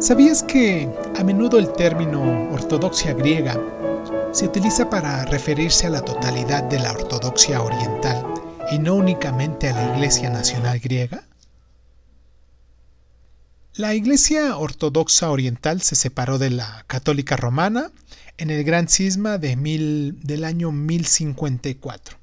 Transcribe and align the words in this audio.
¿Sabías 0.00 0.44
que 0.44 0.88
a 1.18 1.24
menudo 1.24 1.58
el 1.58 1.72
término 1.72 2.52
ortodoxia 2.52 3.14
griega 3.14 3.60
se 4.30 4.46
utiliza 4.46 4.88
para 4.88 5.24
referirse 5.24 5.88
a 5.88 5.90
la 5.90 6.02
totalidad 6.02 6.62
de 6.62 6.78
la 6.78 6.92
ortodoxia 6.92 7.60
oriental 7.60 8.24
y 8.70 8.78
no 8.78 8.94
únicamente 8.94 9.68
a 9.68 9.72
la 9.74 9.96
Iglesia 9.96 10.30
Nacional 10.30 10.78
griega? 10.78 11.24
La 13.74 13.96
Iglesia 13.96 14.56
Ortodoxa 14.56 15.30
Oriental 15.30 15.82
se 15.82 15.96
separó 15.96 16.38
de 16.38 16.50
la 16.50 16.84
Católica 16.86 17.36
Romana 17.36 17.90
en 18.36 18.50
el 18.50 18.62
Gran 18.62 18.86
Cisma 18.86 19.36
de 19.38 19.56
mil, 19.56 20.20
del 20.22 20.44
año 20.44 20.70
1054. 20.70 22.16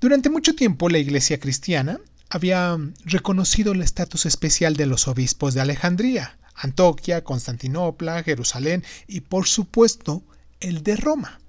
Durante 0.00 0.30
mucho 0.30 0.54
tiempo 0.54 0.88
la 0.88 0.98
Iglesia 0.98 1.40
cristiana 1.40 1.98
había 2.30 2.78
reconocido 3.04 3.72
el 3.72 3.82
estatus 3.82 4.26
especial 4.26 4.76
de 4.76 4.86
los 4.86 5.08
obispos 5.08 5.54
de 5.54 5.60
Alejandría, 5.60 6.38
Antoquia, 6.54 7.24
Constantinopla, 7.24 8.22
Jerusalén 8.22 8.84
y 9.06 9.20
por 9.20 9.46
supuesto 9.46 10.22
el 10.60 10.82
de 10.82 10.96
Roma. 10.96 11.40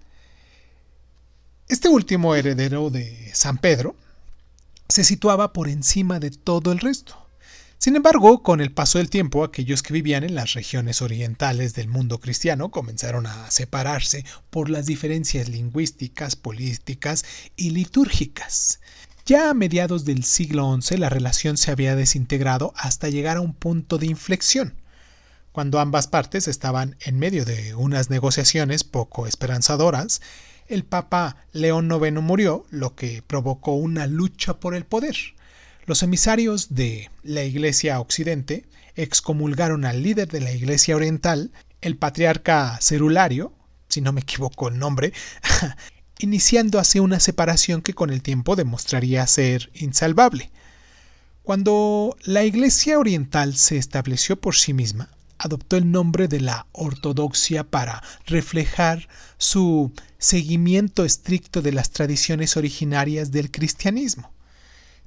Este 1.67 1.89
último 1.89 2.35
heredero 2.35 2.89
de 2.89 3.31
San 3.34 3.58
Pedro 3.58 3.95
se 4.89 5.03
situaba 5.03 5.53
por 5.53 5.70
encima 5.70 6.20
de 6.20 6.31
todo 6.31 6.71
el 6.71 6.80
resto. 6.80 7.17
Sin 7.77 7.95
embargo, 7.95 8.44
con 8.44 8.61
el 8.61 8.71
paso 8.71 8.97
del 8.97 9.09
tiempo, 9.09 9.44
aquellos 9.44 9.84
que 9.84 9.94
vivían 9.94 10.23
en 10.23 10.35
las 10.35 10.53
regiones 10.53 11.02
orientales 11.02 11.73
del 11.73 11.89
mundo 11.89 12.20
cristiano 12.20 12.72
comenzaron 12.72 13.25
a 13.25 13.52
separarse 13.52 14.23
por 14.49 14.70
las 14.70 14.85
diferencias 14.85 15.49
lingüísticas, 15.49 16.35
políticas 16.35 17.25
y 17.55 17.72
litúrgicas. 17.72 18.80
Ya 19.25 19.49
a 19.49 19.53
mediados 19.53 20.05
del 20.05 20.23
siglo 20.23 20.77
XI 20.81 20.97
la 20.97 21.09
relación 21.09 21.58
se 21.58 21.72
había 21.72 21.95
desintegrado 21.95 22.73
hasta 22.75 23.09
llegar 23.09 23.38
a 23.38 23.41
un 23.41 23.53
punto 23.53 23.97
de 23.97 24.08
inflexión 24.08 24.75
cuando 25.53 25.80
ambas 25.80 26.07
partes 26.07 26.48
estaban 26.48 26.98
en 26.99 27.20
medio 27.20 27.45
de 27.45 27.75
unas 27.75 28.09
negociaciones 28.09 28.83
poco 28.83 29.27
esperanzadoras, 29.27 30.19
el 30.67 30.83
Papa 30.83 31.38
León 31.53 31.89
IX 31.91 32.22
murió, 32.22 32.66
lo 32.72 32.95
que 32.95 33.22
provocó 33.22 33.73
una 33.73 34.08
lucha 34.08 34.59
por 34.59 34.73
el 34.73 34.83
poder. 34.83 35.16
Los 35.86 36.02
emisarios 36.02 36.73
de 36.73 37.11
la 37.22 37.44
Iglesia 37.44 38.00
Occidente 38.00 38.66
excomulgaron 38.95 39.86
al 39.86 40.02
líder 40.02 40.27
de 40.27 40.42
la 40.42 40.52
Iglesia 40.52 40.95
Oriental, 40.95 41.52
el 41.81 41.97
patriarca 41.97 42.80
Cerulario, 42.81 43.53
si 43.89 44.02
no 44.02 44.11
me 44.11 44.22
equivoco 44.22 44.70
el 44.70 44.80
nombre, 44.80 45.14
iniciando 46.17 46.80
así 46.80 46.99
una 46.99 47.20
separación 47.20 47.83
que 47.83 47.94
con 47.94 48.09
el 48.09 48.23
tiempo 48.23 48.55
demostraría 48.55 49.27
ser 49.27 49.70
insalvable. 49.75 50.49
Cuando 51.44 52.17
la 52.23 52.44
Iglesia 52.44 52.97
Oriental 52.97 53.55
se 53.55 53.77
estableció 53.77 54.39
por 54.39 54.55
sí 54.55 54.73
misma, 54.73 55.09
adoptó 55.44 55.75
el 55.75 55.91
nombre 55.91 56.27
de 56.27 56.39
la 56.39 56.67
ortodoxia 56.72 57.66
para 57.66 58.02
reflejar 58.25 59.09
su 59.38 59.91
seguimiento 60.17 61.03
estricto 61.03 61.61
de 61.61 61.73
las 61.73 61.91
tradiciones 61.91 62.55
originarias 62.55 63.31
del 63.31 63.52
cristianismo. 63.52 64.31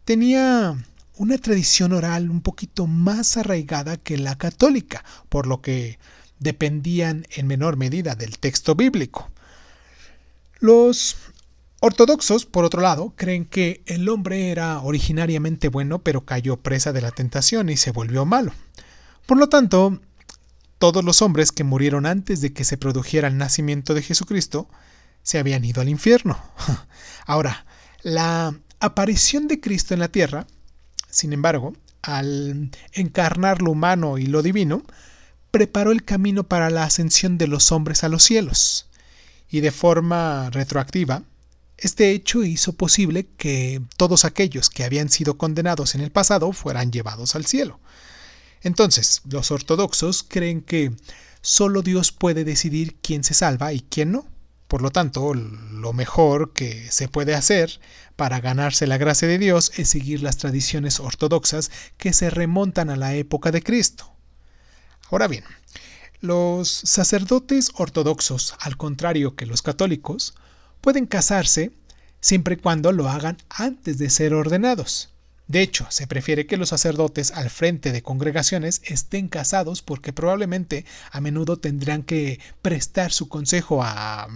Tenía 0.05 0.77
una 1.17 1.39
tradición 1.39 1.95
oral 1.95 2.31
un 2.31 2.43
poquito 2.43 2.87
más 2.87 3.39
arraigada 3.39 3.97
que 3.97 4.19
la 4.19 4.37
católica, 4.37 5.05
por 5.31 5.47
lo 5.47 5.63
que 5.63 5.99
dependían 6.39 7.27
en 7.31 7.47
menor 7.47 7.79
medida 7.79 8.15
del 8.15 8.39
texto 8.39 8.75
bíblico. 8.75 9.31
Los 10.61 11.17
ortodoxos, 11.81 12.45
por 12.45 12.67
otro 12.67 12.83
lado, 12.83 13.15
creen 13.17 13.47
que 13.47 13.83
el 13.87 14.09
hombre 14.11 14.51
era 14.51 14.81
originariamente 14.81 15.69
bueno, 15.69 16.01
pero 16.01 16.27
cayó 16.27 16.59
presa 16.59 16.93
de 16.93 17.01
la 17.01 17.11
tentación 17.11 17.71
y 17.71 17.79
se 17.79 17.91
volvió 17.91 18.27
malo. 18.27 18.53
Por 19.27 19.39
lo 19.39 19.49
tanto, 19.49 19.99
todos 20.79 21.05
los 21.05 21.23
hombres 21.23 21.53
que 21.53 21.65
murieron 21.65 22.07
antes 22.07 22.41
de 22.41 22.53
que 22.53 22.65
se 22.65 22.77
produjera 22.77 23.29
el 23.29 23.39
nacimiento 23.39 23.95
de 23.95 24.03
Jesucristo 24.03 24.69
se 25.23 25.39
habían 25.39 25.65
ido 25.65 25.81
al 25.81 25.89
infierno. 25.89 26.39
Ahora, 27.27 27.67
la 28.03 28.55
aparición 28.79 29.49
de 29.49 29.61
Cristo 29.61 29.95
en 29.95 30.01
la 30.01 30.09
tierra, 30.09 30.47
sin 31.11 31.33
embargo, 31.33 31.73
al 32.03 32.71
encarnar 32.93 33.63
lo 33.63 33.73
humano 33.73 34.19
y 34.19 34.27
lo 34.27 34.43
divino, 34.43 34.83
preparó 35.51 35.91
el 35.91 36.05
camino 36.05 36.45
para 36.45 36.71
la 36.71 36.85
ascensión 36.85 37.39
de 37.39 37.49
los 37.49 37.73
hombres 37.73 38.05
a 38.05 38.09
los 38.09 38.23
cielos. 38.23 38.89
Y 39.49 39.61
de 39.61 39.71
forma 39.71 40.51
retroactiva, 40.51 41.23
este 41.79 42.13
hecho 42.13 42.45
hizo 42.45 42.75
posible 42.75 43.27
que 43.37 43.83
todos 43.97 44.25
aquellos 44.25 44.71
que 44.71 44.85
habían 44.85 45.09
sido 45.09 45.37
condenados 45.37 45.95
en 45.95 46.01
el 46.01 46.11
pasado 46.11 46.53
fueran 46.53 46.91
llevados 46.91 47.35
al 47.35 47.47
cielo. 47.47 47.81
Entonces, 48.67 49.23
los 49.31 49.53
ortodoxos 49.53 50.25
creen 50.25 50.61
que 50.61 50.91
solo 51.41 51.83
Dios 51.83 52.11
puede 52.11 52.43
decidir 52.43 52.97
quién 53.01 53.23
se 53.23 53.33
salva 53.33 53.73
y 53.73 53.79
quién 53.79 54.11
no. 54.11 54.27
Por 54.67 54.83
lo 54.83 54.91
tanto, 54.91 55.35
lo 55.35 55.93
mejor 55.93 56.53
que 56.53 56.91
se 56.91 57.07
puede 57.07 57.37
hacer 57.37 57.79
para 58.17 58.41
ganarse 58.41 58.89
la 58.89 58.99
gracia 58.99 59.29
de 59.29 59.39
Dios 59.39 59.71
es 59.77 59.89
seguir 59.89 60.21
las 60.21 60.39
tradiciones 60.39 60.99
ortodoxas 60.99 61.71
que 61.97 62.13
se 62.13 62.29
remontan 62.29 62.91
a 62.91 62.97
la 62.97 63.15
época 63.15 63.53
de 63.53 63.63
Cristo. 63.63 64.13
Ahora 65.13 65.29
bien, 65.29 65.45
los 66.21 66.69
sacerdotes 66.69 67.71
ortodoxos, 67.75 68.57
al 68.59 68.77
contrario 68.77 69.37
que 69.37 69.47
los 69.47 69.63
católicos, 69.63 70.35
pueden 70.81 71.07
casarse 71.07 71.71
siempre 72.21 72.55
y 72.55 72.59
cuando 72.59 72.91
lo 72.91 73.09
hagan 73.09 73.37
antes 73.49 73.99
de 73.99 74.11
ser 74.11 74.35
ordenados. 74.35 75.11
De 75.49 75.63
hecho, 75.63 75.87
se 75.91 76.09
prefiere 76.09 76.47
que 76.47 76.57
los 76.57 76.71
sacerdotes 76.71 77.31
al 77.31 77.51
frente 77.51 77.93
de 77.93 78.03
congregaciones 78.03 78.83
estén 78.85 79.29
casados 79.29 79.81
porque 79.81 80.13
probablemente 80.13 80.85
a 81.13 81.21
menudo 81.21 81.59
tendrán 81.59 82.03
que 82.03 82.41
prestar 82.63 83.13
su 83.13 83.29
consejo 83.29 83.81
a, 83.83 84.29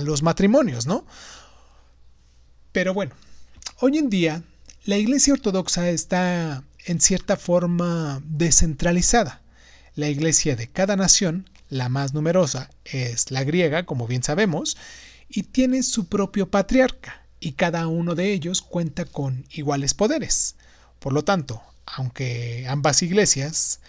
los 0.00 0.22
matrimonios, 0.22 0.86
¿no? 0.86 1.04
Pero 2.72 2.94
bueno, 2.94 3.14
hoy 3.80 3.98
en 3.98 4.08
día 4.08 4.42
la 4.84 4.96
Iglesia 4.96 5.34
Ortodoxa 5.34 5.90
está 5.90 6.62
en 6.86 7.00
cierta 7.00 7.36
forma 7.36 8.22
descentralizada. 8.24 9.42
La 9.94 10.08
iglesia 10.08 10.56
de 10.56 10.68
cada 10.68 10.96
nación, 10.96 11.50
la 11.68 11.88
más 11.88 12.14
numerosa, 12.14 12.70
es 12.84 13.30
la 13.30 13.44
griega, 13.44 13.84
como 13.84 14.06
bien 14.06 14.22
sabemos, 14.22 14.78
y 15.28 15.42
tiene 15.42 15.82
su 15.82 16.08
propio 16.08 16.50
patriarca, 16.50 17.26
y 17.40 17.52
cada 17.52 17.86
uno 17.88 18.14
de 18.14 18.32
ellos 18.32 18.62
cuenta 18.62 19.04
con 19.04 19.44
iguales 19.50 19.94
poderes. 19.94 20.56
Por 20.98 21.12
lo 21.12 21.24
tanto, 21.24 21.62
aunque 21.86 22.66
ambas 22.68 23.02
iglesias, 23.02 23.80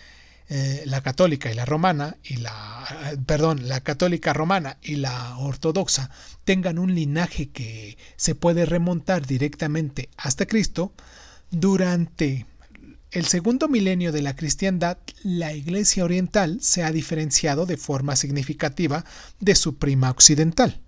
eh, 0.49 0.83
la 0.85 1.01
católica 1.01 1.51
y 1.51 1.55
la 1.55 1.65
romana 1.65 2.17
y 2.23 2.37
la 2.37 3.15
perdón, 3.25 3.67
la 3.67 3.81
católica 3.81 4.33
romana 4.33 4.77
y 4.81 4.95
la 4.95 5.37
ortodoxa 5.37 6.09
tengan 6.43 6.79
un 6.79 6.95
linaje 6.95 7.49
que 7.49 7.97
se 8.15 8.33
puede 8.33 8.65
remontar 8.65 9.27
directamente 9.27 10.09
hasta 10.17 10.47
Cristo, 10.47 10.91
durante 11.51 12.47
el 13.11 13.25
segundo 13.25 13.67
milenio 13.67 14.11
de 14.11 14.21
la 14.21 14.35
cristiandad, 14.35 14.97
la 15.23 15.53
Iglesia 15.53 16.03
oriental 16.03 16.59
se 16.61 16.83
ha 16.83 16.91
diferenciado 16.91 17.65
de 17.65 17.77
forma 17.77 18.15
significativa 18.15 19.03
de 19.39 19.55
su 19.55 19.77
prima 19.77 20.11
occidental. 20.11 20.79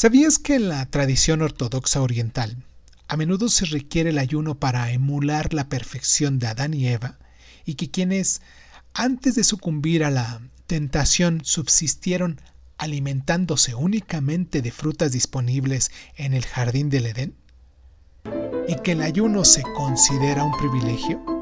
¿Sabías 0.00 0.38
que 0.38 0.54
en 0.54 0.68
la 0.68 0.86
tradición 0.86 1.42
ortodoxa 1.42 2.00
oriental 2.00 2.62
a 3.08 3.16
menudo 3.16 3.48
se 3.48 3.64
requiere 3.66 4.10
el 4.10 4.18
ayuno 4.18 4.54
para 4.54 4.92
emular 4.92 5.52
la 5.52 5.68
perfección 5.68 6.38
de 6.38 6.46
Adán 6.46 6.72
y 6.72 6.86
Eva 6.86 7.18
y 7.64 7.74
que 7.74 7.90
quienes 7.90 8.40
antes 8.94 9.34
de 9.34 9.42
sucumbir 9.42 10.04
a 10.04 10.10
la 10.10 10.40
tentación 10.68 11.40
subsistieron 11.42 12.40
alimentándose 12.76 13.74
únicamente 13.74 14.62
de 14.62 14.70
frutas 14.70 15.10
disponibles 15.10 15.90
en 16.14 16.32
el 16.32 16.46
jardín 16.46 16.90
del 16.90 17.06
Edén? 17.06 17.34
¿Y 18.68 18.76
que 18.84 18.92
el 18.92 19.02
ayuno 19.02 19.44
se 19.44 19.62
considera 19.62 20.44
un 20.44 20.56
privilegio? 20.58 21.37